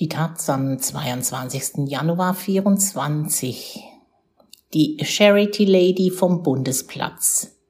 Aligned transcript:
Die 0.00 0.08
Taz 0.08 0.50
am 0.50 0.76
22. 0.76 1.86
Januar 1.88 2.34
24. 2.34 3.80
Die 4.72 4.98
Charity 5.04 5.64
Lady 5.66 6.10
vom 6.10 6.42
Bundesplatz. 6.42 7.60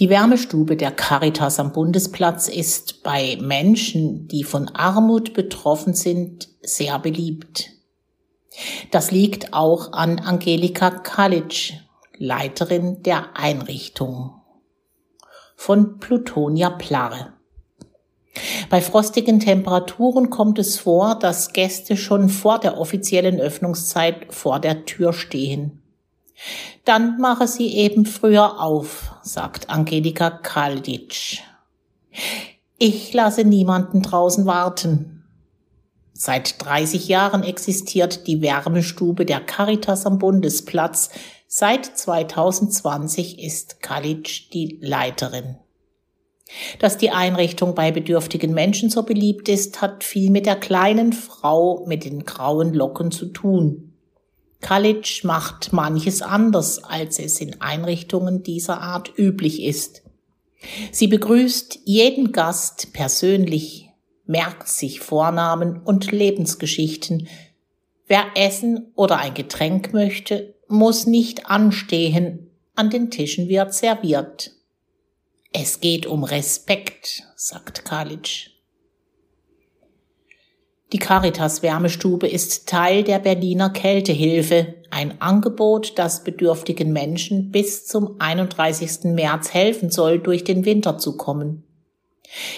Die 0.00 0.10
Wärmestube 0.10 0.76
der 0.76 0.90
Caritas 0.90 1.60
am 1.60 1.70
Bundesplatz 1.70 2.48
ist 2.48 3.04
bei 3.04 3.38
Menschen, 3.40 4.26
die 4.26 4.42
von 4.42 4.66
Armut 4.70 5.32
betroffen 5.32 5.94
sind, 5.94 6.48
sehr 6.60 6.98
beliebt. 6.98 7.70
Das 8.90 9.12
liegt 9.12 9.54
auch 9.54 9.92
an 9.92 10.18
Angelika 10.18 10.90
Kalic, 10.90 11.74
Leiterin 12.18 13.04
der 13.04 13.36
Einrichtung. 13.36 14.42
Von 15.54 16.00
Plutonia 16.00 16.70
Plarre. 16.70 17.39
Bei 18.68 18.80
frostigen 18.80 19.40
Temperaturen 19.40 20.30
kommt 20.30 20.58
es 20.58 20.78
vor, 20.78 21.16
dass 21.18 21.52
Gäste 21.52 21.96
schon 21.96 22.28
vor 22.28 22.58
der 22.58 22.78
offiziellen 22.78 23.40
Öffnungszeit 23.40 24.32
vor 24.32 24.60
der 24.60 24.84
Tür 24.84 25.12
stehen. 25.12 25.82
Dann 26.84 27.18
mache 27.20 27.46
sie 27.46 27.74
eben 27.74 28.06
früher 28.06 28.60
auf, 28.60 29.12
sagt 29.22 29.68
Angelika 29.68 30.30
Kaldic. 30.30 31.40
Ich 32.78 33.12
lasse 33.12 33.44
niemanden 33.44 34.02
draußen 34.02 34.46
warten. 34.46 35.24
Seit 36.12 36.64
30 36.64 37.08
Jahren 37.08 37.42
existiert 37.42 38.26
die 38.26 38.42
Wärmestube 38.42 39.26
der 39.26 39.40
Caritas 39.40 40.06
am 40.06 40.18
Bundesplatz. 40.18 41.10
Seit 41.46 41.84
2020 41.86 43.42
ist 43.42 43.82
Kalic 43.82 44.50
die 44.52 44.78
Leiterin. 44.80 45.56
Dass 46.78 46.98
die 46.98 47.10
Einrichtung 47.10 47.74
bei 47.74 47.92
bedürftigen 47.92 48.52
Menschen 48.52 48.90
so 48.90 49.02
beliebt 49.02 49.48
ist, 49.48 49.80
hat 49.80 50.04
viel 50.04 50.30
mit 50.30 50.46
der 50.46 50.56
kleinen 50.56 51.12
Frau 51.12 51.84
mit 51.86 52.04
den 52.04 52.24
grauen 52.24 52.74
Locken 52.74 53.10
zu 53.10 53.26
tun. 53.26 53.94
Kalic 54.60 55.24
macht 55.24 55.72
manches 55.72 56.22
anders, 56.22 56.84
als 56.84 57.18
es 57.18 57.40
in 57.40 57.60
Einrichtungen 57.60 58.42
dieser 58.42 58.80
Art 58.80 59.12
üblich 59.16 59.62
ist. 59.62 60.02
Sie 60.92 61.06
begrüßt 61.06 61.80
jeden 61.84 62.32
Gast 62.32 62.92
persönlich, 62.92 63.88
merkt 64.26 64.68
sich 64.68 65.00
Vornamen 65.00 65.80
und 65.82 66.12
Lebensgeschichten. 66.12 67.28
Wer 68.06 68.24
essen 68.34 68.92
oder 68.94 69.18
ein 69.18 69.34
Getränk 69.34 69.92
möchte, 69.92 70.54
muss 70.68 71.06
nicht 71.06 71.46
anstehen, 71.46 72.50
an 72.74 72.90
den 72.90 73.10
Tischen 73.10 73.48
wird 73.48 73.72
serviert. 73.72 74.52
Es 75.52 75.80
geht 75.80 76.06
um 76.06 76.22
Respekt, 76.22 77.24
sagt 77.34 77.84
Kalic. 77.84 78.50
Die 80.92 80.98
Caritas 80.98 81.64
Wärmestube 81.64 82.28
ist 82.28 82.68
Teil 82.68 83.02
der 83.02 83.18
Berliner 83.18 83.70
Kältehilfe, 83.70 84.74
ein 84.90 85.20
Angebot, 85.20 85.98
das 85.98 86.22
bedürftigen 86.22 86.92
Menschen 86.92 87.50
bis 87.50 87.84
zum 87.84 88.20
31. 88.20 89.12
März 89.12 89.52
helfen 89.52 89.90
soll, 89.90 90.20
durch 90.20 90.44
den 90.44 90.64
Winter 90.64 90.98
zu 90.98 91.16
kommen. 91.16 91.64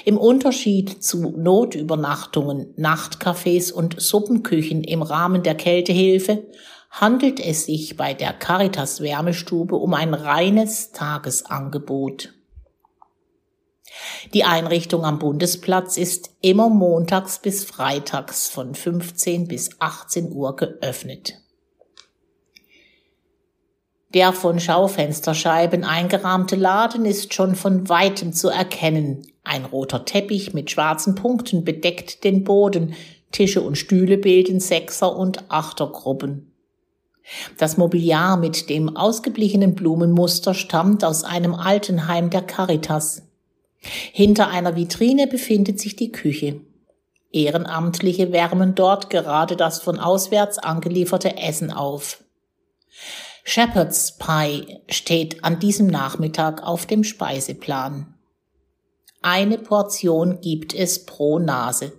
Im 0.04 0.18
Unterschied 0.18 1.02
zu 1.02 1.30
Notübernachtungen, 1.30 2.74
Nachtcafés 2.76 3.72
und 3.72 4.02
Suppenküchen 4.02 4.84
im 4.84 5.00
Rahmen 5.00 5.42
der 5.42 5.54
Kältehilfe 5.54 6.46
handelt 6.90 7.40
es 7.40 7.64
sich 7.64 7.96
bei 7.96 8.12
der 8.12 8.34
Caritas 8.34 9.00
Wärmestube 9.00 9.76
um 9.76 9.94
ein 9.94 10.12
reines 10.12 10.92
Tagesangebot. 10.92 12.34
Die 14.34 14.44
Einrichtung 14.44 15.04
am 15.04 15.18
Bundesplatz 15.18 15.96
ist 15.96 16.30
immer 16.40 16.68
montags 16.68 17.40
bis 17.40 17.64
freitags 17.64 18.48
von 18.48 18.74
15 18.74 19.48
bis 19.48 19.70
18 19.80 20.32
Uhr 20.32 20.56
geöffnet. 20.56 21.34
Der 24.14 24.32
von 24.32 24.60
Schaufensterscheiben 24.60 25.84
eingerahmte 25.84 26.56
Laden 26.56 27.06
ist 27.06 27.32
schon 27.32 27.54
von 27.54 27.88
weitem 27.88 28.32
zu 28.32 28.48
erkennen. 28.48 29.26
Ein 29.42 29.64
roter 29.64 30.04
Teppich 30.04 30.52
mit 30.52 30.70
schwarzen 30.70 31.14
Punkten 31.14 31.64
bedeckt 31.64 32.22
den 32.22 32.44
Boden, 32.44 32.94
Tische 33.32 33.62
und 33.62 33.76
Stühle 33.76 34.18
bilden 34.18 34.60
Sechser- 34.60 35.16
und 35.16 35.50
Achtergruppen. 35.50 36.52
Das 37.56 37.78
Mobiliar 37.78 38.36
mit 38.36 38.68
dem 38.68 38.96
ausgeblichenen 38.96 39.74
Blumenmuster 39.74 40.52
stammt 40.52 41.04
aus 41.04 41.24
einem 41.24 41.54
Altenheim 41.54 42.28
der 42.28 42.42
Caritas. 42.42 43.22
Hinter 43.82 44.48
einer 44.48 44.76
Vitrine 44.76 45.26
befindet 45.26 45.80
sich 45.80 45.96
die 45.96 46.12
Küche. 46.12 46.60
Ehrenamtliche 47.32 48.30
wärmen 48.30 48.74
dort 48.74 49.10
gerade 49.10 49.56
das 49.56 49.80
von 49.80 49.98
auswärts 49.98 50.58
angelieferte 50.58 51.36
Essen 51.36 51.70
auf. 51.70 52.22
Shepherd's 53.44 54.18
Pie 54.18 54.78
steht 54.88 55.42
an 55.42 55.58
diesem 55.58 55.88
Nachmittag 55.88 56.62
auf 56.62 56.86
dem 56.86 57.02
Speiseplan. 57.02 58.14
Eine 59.20 59.58
Portion 59.58 60.40
gibt 60.40 60.74
es 60.74 61.06
pro 61.06 61.38
Nase. 61.38 61.92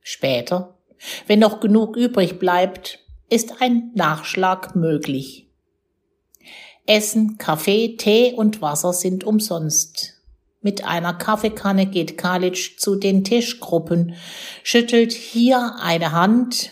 Später, 0.00 0.78
wenn 1.26 1.38
noch 1.38 1.60
genug 1.60 1.96
übrig 1.96 2.38
bleibt, 2.38 2.98
ist 3.28 3.60
ein 3.60 3.92
Nachschlag 3.94 4.76
möglich. 4.76 5.48
Essen, 6.86 7.36
Kaffee, 7.38 7.96
Tee 7.96 8.32
und 8.34 8.62
Wasser 8.62 8.92
sind 8.92 9.24
umsonst. 9.24 10.15
Mit 10.60 10.84
einer 10.84 11.14
Kaffeekanne 11.14 11.86
geht 11.86 12.18
Kalic 12.18 12.80
zu 12.80 12.96
den 12.96 13.24
Tischgruppen, 13.24 14.14
schüttelt 14.62 15.12
hier 15.12 15.76
eine 15.80 16.12
Hand, 16.12 16.70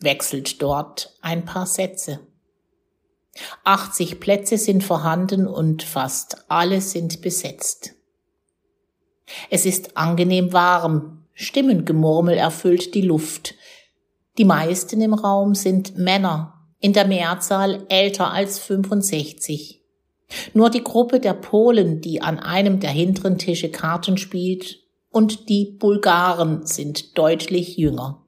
wechselt 0.00 0.62
dort 0.62 1.16
ein 1.20 1.44
paar 1.44 1.66
Sätze. 1.66 2.20
80 3.64 4.20
Plätze 4.20 4.58
sind 4.58 4.84
vorhanden 4.84 5.46
und 5.46 5.82
fast 5.82 6.44
alle 6.48 6.80
sind 6.80 7.20
besetzt. 7.20 7.94
Es 9.50 9.66
ist 9.66 9.96
angenehm 9.96 10.52
warm, 10.52 11.26
Stimmengemurmel 11.34 12.36
erfüllt 12.36 12.94
die 12.94 13.02
Luft. 13.02 13.54
Die 14.38 14.44
meisten 14.44 15.00
im 15.00 15.14
Raum 15.14 15.54
sind 15.54 15.96
Männer, 15.96 16.68
in 16.80 16.92
der 16.92 17.06
Mehrzahl 17.06 17.86
älter 17.88 18.32
als 18.32 18.58
65. 18.58 19.77
Nur 20.52 20.70
die 20.70 20.84
Gruppe 20.84 21.20
der 21.20 21.34
Polen, 21.34 22.00
die 22.00 22.20
an 22.20 22.38
einem 22.38 22.80
der 22.80 22.90
hinteren 22.90 23.38
Tische 23.38 23.70
Karten 23.70 24.18
spielt, 24.18 24.80
und 25.10 25.48
die 25.48 25.64
Bulgaren 25.64 26.66
sind 26.66 27.16
deutlich 27.16 27.76
jünger. 27.76 28.22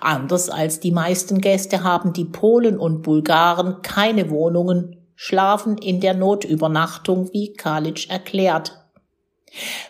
Anders 0.00 0.48
als 0.50 0.80
die 0.80 0.90
meisten 0.90 1.40
Gäste 1.40 1.84
haben 1.84 2.12
die 2.12 2.24
Polen 2.24 2.78
und 2.78 3.02
Bulgaren 3.02 3.82
keine 3.82 4.30
Wohnungen, 4.30 4.96
schlafen 5.14 5.78
in 5.78 6.00
der 6.00 6.14
Notübernachtung, 6.14 7.32
wie 7.32 7.52
Kalic 7.52 8.10
erklärt. 8.10 8.78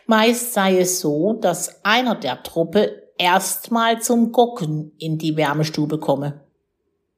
Meist 0.06 0.52
sei 0.52 0.78
es 0.78 1.00
so, 1.00 1.34
dass 1.34 1.84
einer 1.84 2.16
der 2.16 2.42
Truppe 2.42 3.02
erstmal 3.16 4.02
zum 4.02 4.32
Gucken 4.32 4.92
in 4.98 5.18
die 5.18 5.36
Wärmestube 5.36 5.98
komme. 5.98 6.40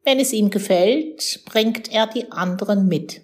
Wenn 0.04 0.20
es 0.20 0.32
ihm 0.32 0.50
gefällt, 0.50 1.44
bringt 1.46 1.90
er 1.90 2.06
die 2.06 2.30
anderen 2.30 2.86
mit. 2.88 3.22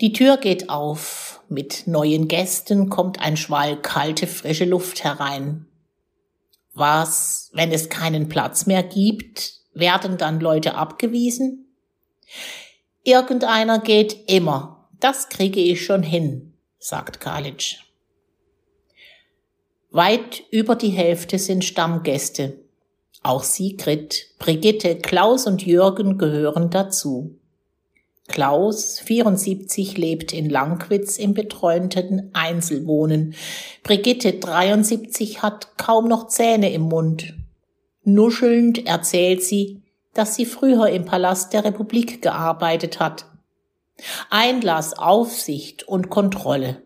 Die 0.00 0.12
Tür 0.12 0.36
geht 0.36 0.68
auf. 0.68 1.42
Mit 1.48 1.86
neuen 1.86 2.28
Gästen 2.28 2.90
kommt 2.90 3.20
ein 3.20 3.36
Schwall 3.36 3.80
kalte, 3.80 4.26
frische 4.26 4.64
Luft 4.64 5.04
herein. 5.04 5.66
Was, 6.74 7.50
wenn 7.54 7.72
es 7.72 7.88
keinen 7.88 8.28
Platz 8.28 8.66
mehr 8.66 8.82
gibt, 8.82 9.54
werden 9.72 10.18
dann 10.18 10.40
Leute 10.40 10.74
abgewiesen? 10.74 11.66
Irgendeiner 13.04 13.78
geht 13.78 14.28
immer. 14.28 14.90
Das 14.98 15.28
kriege 15.28 15.60
ich 15.60 15.84
schon 15.84 16.02
hin, 16.02 16.52
sagt 16.78 17.20
Kalic. 17.20 17.76
Weit 19.90 20.42
über 20.50 20.74
die 20.74 20.90
Hälfte 20.90 21.38
sind 21.38 21.64
Stammgäste. 21.64 22.65
Auch 23.26 23.42
Sigrid, 23.42 24.28
Brigitte, 24.38 24.94
Klaus 24.94 25.48
und 25.48 25.66
Jürgen 25.66 26.16
gehören 26.16 26.70
dazu. 26.70 27.40
Klaus, 28.28 29.00
74, 29.00 29.98
lebt 29.98 30.32
in 30.32 30.48
Langwitz 30.48 31.18
im 31.18 31.34
betreuten 31.34 32.30
Einzelwohnen. 32.34 33.34
Brigitte, 33.82 34.34
73, 34.34 35.42
hat 35.42 35.76
kaum 35.76 36.06
noch 36.06 36.28
Zähne 36.28 36.72
im 36.72 36.82
Mund. 36.82 37.34
Nuschelnd 38.04 38.86
erzählt 38.86 39.42
sie, 39.42 39.82
dass 40.14 40.36
sie 40.36 40.46
früher 40.46 40.88
im 40.90 41.04
Palast 41.04 41.52
der 41.52 41.64
Republik 41.64 42.22
gearbeitet 42.22 43.00
hat. 43.00 43.26
Einlass, 44.30 44.96
Aufsicht 44.96 45.82
und 45.88 46.10
Kontrolle. 46.10 46.80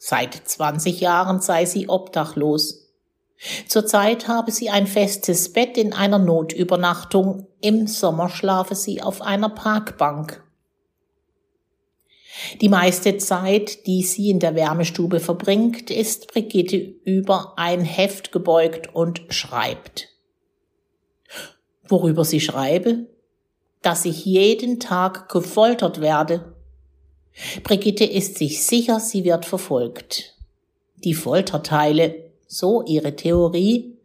Seit 0.00 0.34
20 0.34 1.00
Jahren 1.00 1.40
sei 1.40 1.64
sie 1.64 1.88
obdachlos. 1.88 2.87
Zurzeit 3.68 4.26
habe 4.26 4.50
sie 4.50 4.68
ein 4.68 4.86
festes 4.86 5.52
Bett 5.52 5.76
in 5.78 5.92
einer 5.92 6.18
Notübernachtung, 6.18 7.46
im 7.60 7.86
Sommer 7.86 8.28
schlafe 8.28 8.74
sie 8.74 9.00
auf 9.00 9.22
einer 9.22 9.48
Parkbank. 9.48 10.44
Die 12.60 12.68
meiste 12.68 13.16
Zeit, 13.18 13.86
die 13.86 14.02
sie 14.02 14.30
in 14.30 14.38
der 14.38 14.54
Wärmestube 14.54 15.20
verbringt, 15.20 15.90
ist 15.90 16.32
Brigitte 16.32 16.76
über 16.76 17.54
ein 17.56 17.80
Heft 17.80 18.32
gebeugt 18.32 18.94
und 18.94 19.22
schreibt. 19.28 20.08
Worüber 21.88 22.24
sie 22.24 22.40
schreibe? 22.40 23.06
Dass 23.82 24.04
ich 24.04 24.24
jeden 24.24 24.80
Tag 24.80 25.28
gefoltert 25.28 26.00
werde. 26.00 26.54
Brigitte 27.62 28.04
ist 28.04 28.38
sich 28.38 28.64
sicher, 28.64 29.00
sie 29.00 29.24
wird 29.24 29.44
verfolgt. 29.44 30.36
Die 31.04 31.14
Folterteile, 31.14 32.27
so 32.48 32.82
ihre 32.84 33.14
Theorie, 33.14 33.96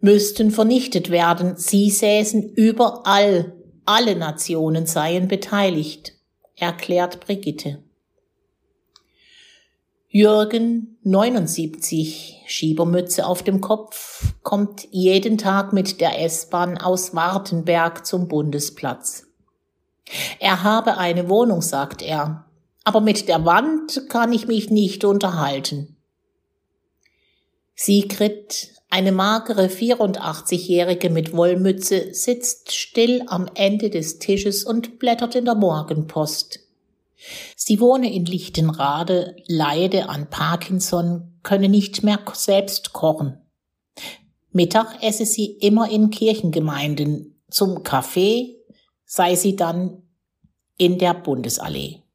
müssten 0.00 0.50
vernichtet 0.50 1.10
werden. 1.10 1.56
Sie 1.56 1.90
säßen 1.90 2.52
überall. 2.54 3.54
Alle 3.86 4.16
Nationen 4.16 4.84
seien 4.86 5.28
beteiligt 5.28 6.12
erklärt 6.56 7.20
Brigitte. 7.20 7.82
Jürgen, 10.08 10.96
79, 11.02 12.42
Schiebermütze 12.46 13.26
auf 13.26 13.42
dem 13.42 13.60
Kopf, 13.60 14.32
kommt 14.42 14.88
jeden 14.90 15.36
Tag 15.36 15.74
mit 15.74 16.00
der 16.00 16.22
S-Bahn 16.22 16.78
aus 16.78 17.14
Wartenberg 17.14 18.06
zum 18.06 18.26
Bundesplatz. 18.26 19.26
Er 20.40 20.62
habe 20.62 20.96
eine 20.96 21.28
Wohnung, 21.28 21.60
sagt 21.60 22.00
er, 22.00 22.46
aber 22.84 23.00
mit 23.00 23.28
der 23.28 23.44
Wand 23.44 24.08
kann 24.08 24.32
ich 24.32 24.46
mich 24.46 24.70
nicht 24.70 25.04
unterhalten. 25.04 25.95
Sigrid, 27.78 28.70
eine 28.88 29.12
magere 29.12 29.66
84-Jährige 29.66 31.10
mit 31.10 31.36
Wollmütze 31.36 32.14
sitzt 32.14 32.74
still 32.74 33.22
am 33.26 33.50
Ende 33.54 33.90
des 33.90 34.18
Tisches 34.18 34.64
und 34.64 34.98
blättert 34.98 35.34
in 35.34 35.44
der 35.44 35.56
Morgenpost. 35.56 36.60
Sie 37.54 37.78
wohne 37.78 38.10
in 38.12 38.24
Lichtenrade, 38.24 39.36
leide 39.46 40.08
an 40.08 40.30
Parkinson, 40.30 41.38
könne 41.42 41.68
nicht 41.68 42.02
mehr 42.02 42.20
selbst 42.32 42.94
kochen. 42.94 43.38
Mittag 44.52 45.02
esse 45.02 45.26
sie 45.26 45.44
immer 45.44 45.90
in 45.90 46.08
Kirchengemeinden. 46.08 47.38
Zum 47.50 47.82
Kaffee 47.82 48.56
sei 49.04 49.34
sie 49.34 49.54
dann 49.54 50.02
in 50.78 50.96
der 50.96 51.12
Bundesallee. 51.12 52.05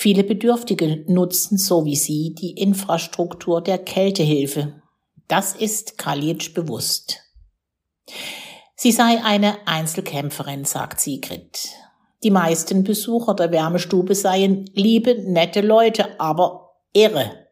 Viele 0.00 0.22
Bedürftige 0.22 1.04
nutzen 1.08 1.58
so 1.58 1.84
wie 1.84 1.96
sie 1.96 2.32
die 2.32 2.52
Infrastruktur 2.52 3.60
der 3.60 3.78
Kältehilfe. 3.78 4.80
Das 5.26 5.56
ist 5.56 5.98
Kaljic 5.98 6.54
bewusst. 6.54 7.18
Sie 8.76 8.92
sei 8.92 9.20
eine 9.24 9.66
Einzelkämpferin, 9.66 10.64
sagt 10.64 11.00
Sigrid. 11.00 11.70
Die 12.22 12.30
meisten 12.30 12.84
Besucher 12.84 13.34
der 13.34 13.50
Wärmestube 13.50 14.14
seien 14.14 14.70
liebe, 14.72 15.16
nette 15.20 15.62
Leute, 15.62 16.20
aber 16.20 16.76
irre. 16.92 17.48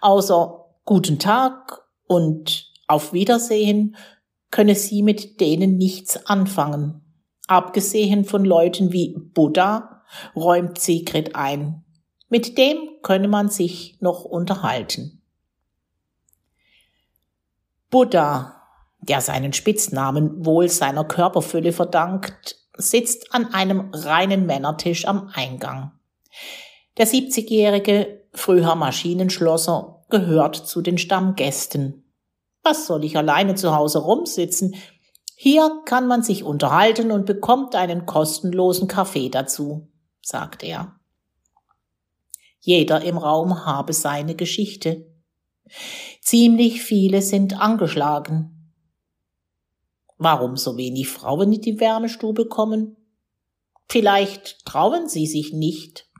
Außer 0.00 0.66
guten 0.84 1.18
Tag 1.18 1.82
und 2.06 2.70
auf 2.86 3.12
Wiedersehen 3.12 3.96
könne 4.52 4.76
sie 4.76 5.02
mit 5.02 5.40
denen 5.40 5.78
nichts 5.78 6.26
anfangen. 6.26 7.02
Abgesehen 7.48 8.24
von 8.24 8.44
Leuten 8.44 8.92
wie 8.92 9.16
Buddha, 9.18 9.97
räumt 10.34 10.78
Sigrid 10.78 11.34
ein. 11.34 11.84
Mit 12.28 12.58
dem 12.58 12.78
könne 13.02 13.28
man 13.28 13.48
sich 13.48 13.96
noch 14.00 14.24
unterhalten. 14.24 15.22
Buddha, 17.90 18.62
der 19.00 19.20
seinen 19.20 19.52
Spitznamen 19.52 20.44
wohl 20.44 20.68
seiner 20.68 21.04
Körperfülle 21.04 21.72
verdankt, 21.72 22.56
sitzt 22.76 23.34
an 23.34 23.54
einem 23.54 23.90
reinen 23.92 24.46
Männertisch 24.46 25.06
am 25.06 25.30
Eingang. 25.32 25.92
Der 26.98 27.06
70-jährige, 27.06 28.26
früher 28.32 28.74
Maschinenschlosser, 28.74 30.04
gehört 30.10 30.56
zu 30.56 30.82
den 30.82 30.98
Stammgästen. 30.98 32.04
Was 32.62 32.86
soll 32.86 33.04
ich 33.04 33.16
alleine 33.16 33.54
zu 33.54 33.74
Hause 33.74 34.00
rumsitzen? 34.00 34.74
Hier 35.34 35.82
kann 35.86 36.06
man 36.08 36.22
sich 36.22 36.44
unterhalten 36.44 37.10
und 37.10 37.24
bekommt 37.24 37.74
einen 37.74 38.04
kostenlosen 38.04 38.88
Kaffee 38.88 39.28
dazu 39.28 39.88
sagt 40.28 40.62
er. 40.62 40.98
Jeder 42.60 43.02
im 43.02 43.16
Raum 43.16 43.64
habe 43.64 43.92
seine 43.92 44.34
Geschichte. 44.34 45.06
Ziemlich 46.20 46.82
viele 46.82 47.22
sind 47.22 47.58
angeschlagen. 47.58 48.72
Warum 50.18 50.56
so 50.56 50.76
wenig 50.76 51.08
Frauen 51.08 51.52
in 51.52 51.62
die 51.62 51.80
Wärmestube 51.80 52.46
kommen? 52.46 52.96
Vielleicht 53.88 54.66
trauen 54.66 55.08
sie 55.08 55.26
sich 55.26 55.52
nicht. 55.52 56.10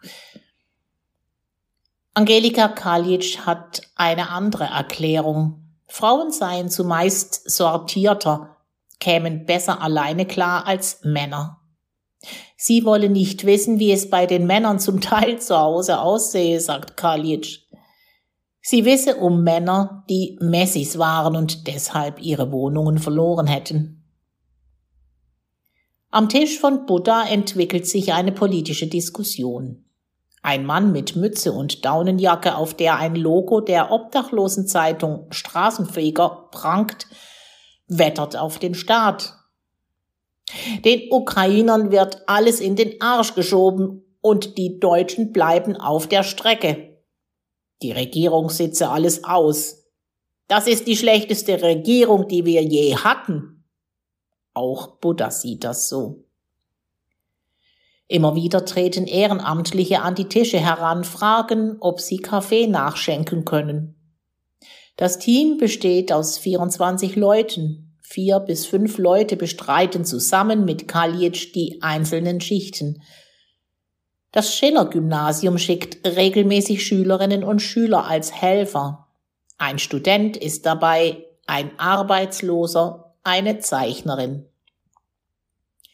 Angelika 2.14 2.68
Kalic 2.68 3.44
hat 3.44 3.82
eine 3.94 4.30
andere 4.30 4.64
Erklärung. 4.64 5.76
Frauen 5.86 6.30
seien 6.30 6.70
zumeist 6.70 7.50
sortierter, 7.50 8.56
kämen 9.00 9.46
besser 9.46 9.80
alleine 9.80 10.26
klar 10.26 10.66
als 10.66 11.00
Männer. 11.04 11.57
Sie 12.56 12.84
wolle 12.84 13.08
nicht 13.08 13.46
wissen, 13.46 13.78
wie 13.78 13.92
es 13.92 14.10
bei 14.10 14.26
den 14.26 14.46
Männern 14.46 14.80
zum 14.80 15.00
Teil 15.00 15.40
zu 15.40 15.56
Hause 15.56 16.00
aussehe, 16.00 16.60
sagt 16.60 16.96
Karlic. 16.96 17.60
Sie 18.60 18.84
wisse 18.84 19.16
um 19.16 19.44
Männer, 19.44 20.04
die 20.10 20.36
Messis 20.40 20.98
waren 20.98 21.36
und 21.36 21.66
deshalb 21.66 22.20
ihre 22.20 22.52
Wohnungen 22.52 22.98
verloren 22.98 23.46
hätten. 23.46 24.04
Am 26.10 26.28
Tisch 26.28 26.58
von 26.58 26.86
Buddha 26.86 27.24
entwickelt 27.26 27.86
sich 27.86 28.12
eine 28.12 28.32
politische 28.32 28.86
Diskussion. 28.86 29.84
Ein 30.42 30.64
Mann 30.64 30.92
mit 30.92 31.16
Mütze 31.16 31.52
und 31.52 31.84
Daunenjacke, 31.84 32.56
auf 32.56 32.74
der 32.74 32.96
ein 32.96 33.14
Logo 33.14 33.60
der 33.60 33.90
Obdachlosenzeitung 33.90 35.26
Straßenfeger 35.30 36.48
prangt, 36.50 37.06
wettert 37.88 38.36
auf 38.36 38.58
den 38.58 38.74
Staat. 38.74 39.37
Den 40.84 41.10
Ukrainern 41.10 41.90
wird 41.90 42.22
alles 42.26 42.60
in 42.60 42.76
den 42.76 43.00
Arsch 43.00 43.34
geschoben 43.34 44.02
und 44.20 44.56
die 44.58 44.78
Deutschen 44.80 45.32
bleiben 45.32 45.76
auf 45.76 46.06
der 46.06 46.22
Strecke. 46.22 46.98
Die 47.82 47.92
Regierung 47.92 48.50
sitze 48.50 48.88
alles 48.88 49.24
aus. 49.24 49.84
Das 50.48 50.66
ist 50.66 50.86
die 50.86 50.96
schlechteste 50.96 51.62
Regierung, 51.62 52.26
die 52.28 52.44
wir 52.44 52.62
je 52.62 52.96
hatten. 52.96 53.64
Auch 54.54 54.96
Buddha 54.96 55.30
sieht 55.30 55.64
das 55.64 55.88
so. 55.88 56.24
Immer 58.08 58.34
wieder 58.34 58.64
treten 58.64 59.06
Ehrenamtliche 59.06 60.00
an 60.00 60.14
die 60.14 60.28
Tische 60.28 60.58
heran, 60.58 61.04
fragen, 61.04 61.76
ob 61.80 62.00
sie 62.00 62.16
Kaffee 62.16 62.66
nachschenken 62.66 63.44
können. 63.44 63.94
Das 64.96 65.18
Team 65.18 65.58
besteht 65.58 66.10
aus 66.10 66.38
24 66.38 67.14
Leuten, 67.14 67.87
Vier 68.10 68.40
bis 68.40 68.64
fünf 68.64 68.96
Leute 68.96 69.36
bestreiten 69.36 70.02
zusammen 70.06 70.64
mit 70.64 70.88
Kaljic 70.88 71.52
die 71.52 71.82
einzelnen 71.82 72.40
Schichten. 72.40 73.02
Das 74.32 74.56
Schiller-Gymnasium 74.56 75.58
schickt 75.58 76.06
regelmäßig 76.06 76.86
Schülerinnen 76.86 77.44
und 77.44 77.60
Schüler 77.60 78.06
als 78.06 78.32
Helfer. 78.32 79.08
Ein 79.58 79.78
Student 79.78 80.38
ist 80.38 80.64
dabei, 80.64 81.22
ein 81.46 81.78
Arbeitsloser, 81.78 83.14
eine 83.24 83.58
Zeichnerin. 83.58 84.46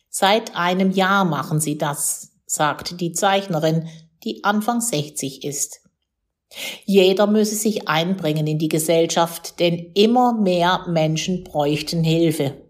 Seit 0.09 0.55
einem 0.55 0.93
Jahr 0.93 1.25
machen 1.25 1.59
sie 1.59 1.79
das, 1.79 2.31
sagt 2.47 3.01
die 3.01 3.11
Zeichnerin, 3.11 3.89
die 4.23 4.45
Anfang 4.45 4.81
60 4.81 5.43
ist. 5.43 5.81
Jeder 6.85 7.27
müsse 7.27 7.55
sich 7.55 7.89
einbringen 7.89 8.47
in 8.47 8.59
die 8.59 8.69
Gesellschaft, 8.69 9.61
denn 9.61 9.93
immer 9.95 10.33
mehr 10.33 10.85
Menschen 10.89 11.45
bräuchten 11.45 12.05
Hilfe. 12.05 12.65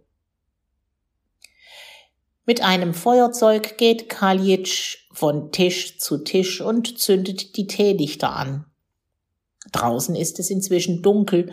Mit 2.47 2.62
einem 2.62 2.93
Feuerzeug 2.93 3.79
geht 3.79 4.09
Kaljic 4.09 4.99
von 5.12 5.50
Tisch 5.50 5.99
zu 5.99 6.19
Tisch 6.19 6.61
und 6.61 6.99
zündet 6.99 7.57
die 7.57 7.67
Teelichter 7.67 8.37
an. 8.37 8.67
Draußen 9.73 10.14
ist 10.14 10.38
es 10.38 10.50
inzwischen 10.50 11.03
dunkel, 11.03 11.53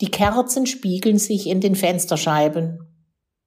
die 0.00 0.10
Kerzen 0.10 0.66
spiegeln 0.66 1.18
sich 1.18 1.46
in 1.46 1.60
den 1.60 1.76
Fensterscheiben. 1.76 2.78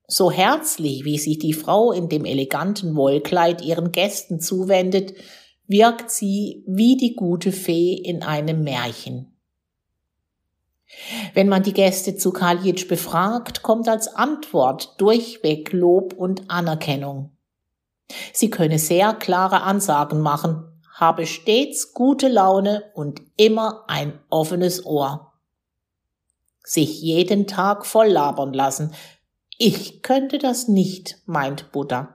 So 0.08 0.30
herzlich, 0.30 1.04
wie 1.04 1.18
sich 1.18 1.40
die 1.40 1.54
Frau 1.54 1.92
in 1.92 2.08
dem 2.08 2.24
eleganten 2.24 2.96
Wollkleid 2.96 3.64
ihren 3.64 3.92
Gästen 3.92 4.40
zuwendet, 4.40 5.16
wirkt 5.68 6.12
sie 6.12 6.64
wie 6.68 6.98
die 6.98 7.16
gute 7.16 7.52
Fee 7.52 7.94
in 7.94 8.24
einem 8.24 8.64
Märchen. 8.64 9.32
Wenn 11.34 11.50
man 11.50 11.64
die 11.64 11.74
Gäste 11.74 12.16
zu 12.16 12.32
Kaljic 12.32 12.88
befragt, 12.88 13.64
kommt 13.64 13.88
als 13.88 14.08
Antwort 14.08 15.00
durchweg 15.00 15.72
Lob 15.74 16.14
und 16.14 16.50
Anerkennung. 16.50 17.32
Sie 18.34 18.50
könne 18.50 18.80
sehr 18.80 19.14
klare 19.14 19.64
Ansagen 19.64 20.22
machen, 20.22 20.64
habe 20.94 21.26
stets 21.26 21.94
gute 21.94 22.28
Laune 22.28 22.84
und 22.94 23.22
immer 23.36 23.84
ein 23.88 24.20
offenes 24.30 24.86
Ohr. 24.86 25.34
Sich 26.64 27.02
jeden 27.02 27.48
Tag 27.48 27.86
voll 27.86 28.08
labern 28.08 28.54
lassen. 28.54 28.94
Ich 29.58 30.02
könnte 30.02 30.38
das 30.38 30.68
nicht, 30.68 31.20
meint 31.26 31.72
Buddha. 31.72 32.15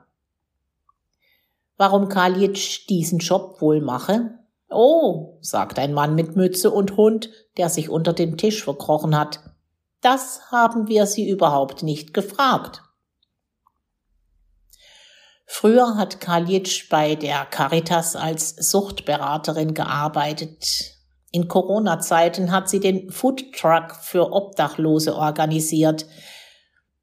Warum 1.81 2.09
Kaljic 2.09 2.85
diesen 2.89 3.17
Job 3.17 3.59
wohl 3.59 3.81
mache? 3.81 4.37
Oh, 4.69 5.39
sagt 5.41 5.79
ein 5.79 5.93
Mann 5.93 6.13
mit 6.13 6.35
Mütze 6.35 6.69
und 6.69 6.95
Hund, 6.95 7.31
der 7.57 7.69
sich 7.69 7.89
unter 7.89 8.13
den 8.13 8.37
Tisch 8.37 8.63
verkrochen 8.63 9.17
hat. 9.17 9.39
Das 9.99 10.51
haben 10.51 10.87
wir 10.87 11.07
Sie 11.07 11.27
überhaupt 11.27 11.81
nicht 11.81 12.13
gefragt. 12.13 12.83
Früher 15.47 15.97
hat 15.97 16.21
Kaljic 16.21 16.87
bei 16.91 17.15
der 17.15 17.45
Caritas 17.45 18.15
als 18.15 18.49
Suchtberaterin 18.57 19.73
gearbeitet. 19.73 20.97
In 21.31 21.47
Corona-Zeiten 21.47 22.51
hat 22.51 22.69
sie 22.69 22.79
den 22.79 23.09
Foodtruck 23.09 23.95
für 23.95 24.31
Obdachlose 24.31 25.15
organisiert. 25.15 26.05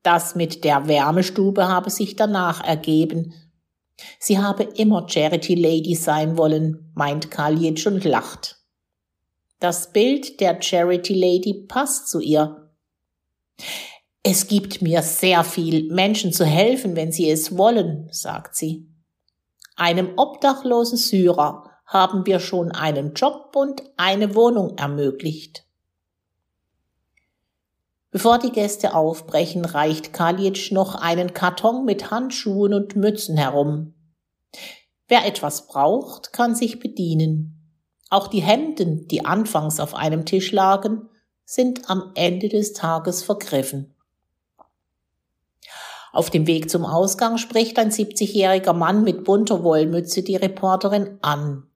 Das 0.04 0.37
mit 0.37 0.62
der 0.62 0.87
Wärmestube 0.87 1.66
habe 1.66 1.90
sich 1.90 2.14
danach 2.14 2.62
ergeben. 2.62 3.35
Sie 4.19 4.38
habe 4.38 4.64
immer 4.64 5.09
Charity 5.09 5.55
Lady 5.55 5.95
sein 5.95 6.37
wollen, 6.38 6.90
meint 6.95 7.31
Kaljic 7.31 7.87
und 7.87 8.05
lacht. 8.05 8.57
Das 9.61 9.93
Bild 9.93 10.40
der 10.40 10.62
Charity 10.62 11.14
Lady 11.14 11.55
passt 11.67 12.09
zu 12.09 12.21
ihr. 12.21 12.71
Es 14.23 14.47
gibt 14.47 14.83
mir 14.83 15.02
sehr 15.02 15.43
viel, 15.43 15.93
Menschen 15.93 16.33
zu 16.33 16.45
helfen, 16.45 16.97
wenn 16.97 17.12
sie 17.12 17.31
es 17.31 17.57
wollen, 17.57 18.09
sagt 18.12 18.55
sie. 18.55 18.87
Einem 19.75 20.12
obdachlosen 20.17 20.99
Syrer 20.99 21.71
haben 21.87 22.26
wir 22.26 22.38
schon 22.38 22.71
einen 22.73 23.14
Job 23.14 23.57
und 23.57 23.83
eine 23.97 24.35
Wohnung 24.35 24.76
ermöglicht. 24.76 25.64
Bevor 28.19 28.41
die 28.41 28.51
Gäste 28.51 28.97
aufbrechen, 28.97 29.65
reicht 29.65 30.13
Kalic 30.13 30.73
noch 30.73 30.97
einen 30.97 31.35
Karton 31.35 31.85
mit 31.85 32.11
Handschuhen 32.11 32.75
und 32.75 32.97
Mützen 32.97 33.37
herum. 33.37 33.95
Wer 35.07 35.25
etwas 35.25 35.69
braucht, 35.69 36.33
kann 36.33 36.57
sich 36.57 36.81
bedienen. 36.81 37.79
Auch 38.11 38.27
die 38.27 38.43
Hemden, 38.43 39.07
die 39.07 39.25
anfangs 39.25 39.79
auf 39.79 39.95
einem 39.95 40.25
Tisch 40.27 40.51
lagen, 40.51 41.09
sind 41.45 41.89
am 41.89 42.11
Ende 42.17 42.49
des 42.49 42.73
Tages 42.73 43.23
vergriffen. 43.23 43.95
Auf 46.13 46.29
dem 46.29 46.49
Weg 46.49 46.71
zum 46.71 46.85
Ausgang 46.85 47.39
spricht 47.39 47.79
ein 47.79 47.93
70-jähriger 47.93 48.73
Mann 48.73 49.05
mit 49.05 49.23
bunter 49.23 49.63
Wollmütze 49.63 50.25
die 50.25 50.35
Reporterin 50.35 51.19
an. 51.23 51.71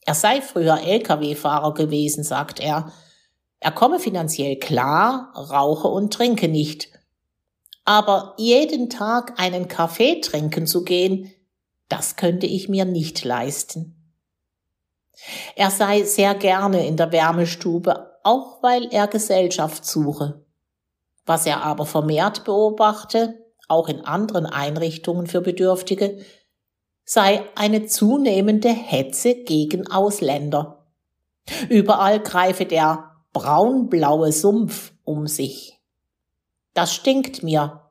Er 0.00 0.14
sei 0.14 0.42
früher 0.42 0.80
Lkw-Fahrer 0.80 1.74
gewesen, 1.74 2.24
sagt 2.24 2.58
er. 2.58 2.90
Er 3.60 3.72
komme 3.72 3.98
finanziell 3.98 4.56
klar, 4.56 5.32
rauche 5.34 5.88
und 5.88 6.12
trinke 6.12 6.48
nicht. 6.48 6.88
Aber 7.84 8.34
jeden 8.36 8.90
Tag 8.90 9.38
einen 9.38 9.68
Kaffee 9.68 10.20
trinken 10.20 10.66
zu 10.66 10.84
gehen, 10.84 11.32
das 11.88 12.16
könnte 12.16 12.46
ich 12.46 12.68
mir 12.68 12.84
nicht 12.84 13.24
leisten. 13.24 13.92
Er 15.54 15.70
sei 15.70 16.02
sehr 16.02 16.34
gerne 16.34 16.86
in 16.86 16.96
der 16.96 17.12
Wärmestube, 17.12 18.18
auch 18.22 18.62
weil 18.62 18.88
er 18.92 19.06
Gesellschaft 19.06 19.84
suche. 19.84 20.44
Was 21.24 21.46
er 21.46 21.62
aber 21.62 21.86
vermehrt 21.86 22.44
beobachte, 22.44 23.46
auch 23.68 23.88
in 23.88 24.04
anderen 24.04 24.46
Einrichtungen 24.46 25.26
für 25.26 25.40
Bedürftige, 25.40 26.18
sei 27.04 27.42
eine 27.54 27.86
zunehmende 27.86 28.68
Hetze 28.68 29.34
gegen 29.34 29.86
Ausländer. 29.88 30.86
Überall 31.68 32.20
greife 32.20 32.66
der 32.66 33.15
braunblaue 33.36 34.32
Sumpf 34.32 34.94
um 35.04 35.26
sich. 35.26 35.78
Das 36.72 36.94
stinkt 36.94 37.42
mir. 37.42 37.82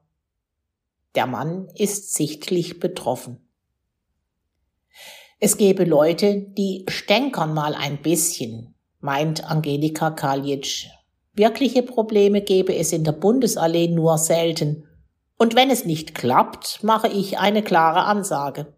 Der 1.14 1.28
Mann 1.28 1.68
ist 1.76 2.16
sichtlich 2.16 2.80
betroffen. 2.80 3.48
Es 5.40 5.58
gebe 5.58 5.84
Leute, 5.84 6.42
die 6.42 6.84
stänkern 6.88 7.54
mal 7.54 7.76
ein 7.76 8.02
bisschen, 8.02 8.74
meint 9.02 9.48
Angelika 9.48 10.10
Kaljic. 10.10 10.88
Wirkliche 11.34 11.84
Probleme 11.84 12.42
gebe 12.42 12.76
es 12.76 12.92
in 12.92 13.04
der 13.04 13.12
Bundesallee 13.12 13.90
nur 13.90 14.18
selten 14.18 14.88
und 15.38 15.56
wenn 15.56 15.70
es 15.70 15.86
nicht 15.86 16.16
klappt, 16.16 16.84
mache 16.84 17.08
ich 17.08 17.38
eine 17.38 17.62
klare 17.62 18.06
Ansage. 18.06 18.74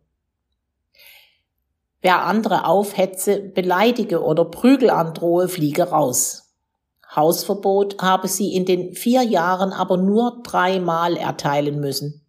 Wer 2.02 2.26
andere 2.26 2.66
aufhetze, 2.66 3.40
beleidige 3.40 4.22
oder 4.22 4.44
Prügel 4.44 4.90
androhe, 4.90 5.48
fliege 5.48 5.84
raus. 5.84 6.47
Hausverbot 7.18 8.02
habe 8.02 8.30
sie 8.30 8.54
in 8.54 8.66
den 8.66 8.94
vier 8.94 9.24
Jahren 9.24 9.74
aber 9.74 9.98
nur 9.98 10.42
dreimal 10.44 11.18
erteilen 11.18 11.82
müssen. 11.82 12.26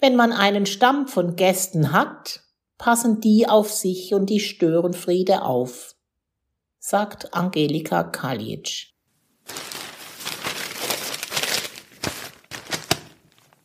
Wenn 0.00 0.14
man 0.14 0.32
einen 0.32 0.66
Stamm 0.66 1.08
von 1.08 1.34
Gästen 1.34 1.92
hat, 1.92 2.42
passen 2.78 3.20
die 3.20 3.48
auf 3.48 3.72
sich 3.72 4.14
und 4.14 4.26
die 4.26 4.40
Störenfriede 4.40 5.42
auf, 5.42 5.96
sagt 6.78 7.34
Angelika 7.34 8.04
Kaljic. 8.04 8.92